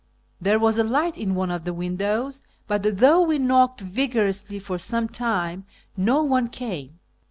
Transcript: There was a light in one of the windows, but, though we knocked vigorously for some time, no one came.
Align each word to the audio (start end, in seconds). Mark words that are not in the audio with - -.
There 0.41 0.57
was 0.57 0.79
a 0.79 0.83
light 0.83 1.15
in 1.15 1.35
one 1.35 1.51
of 1.51 1.63
the 1.63 1.75
windows, 1.75 2.41
but, 2.67 2.81
though 2.97 3.21
we 3.21 3.37
knocked 3.37 3.81
vigorously 3.81 4.57
for 4.57 4.79
some 4.79 5.07
time, 5.07 5.63
no 5.95 6.23
one 6.23 6.47
came. 6.47 6.97